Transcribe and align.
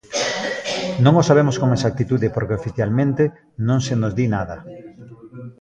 Non 1.03 1.13
o 1.21 1.23
sabemos 1.29 1.55
con 1.61 1.69
exactitude 1.77 2.27
porque 2.35 2.57
oficialmente 2.61 3.23
non 3.67 3.79
se 3.85 3.95
nos 4.01 4.13
di 4.19 4.27
nada. 4.35 4.57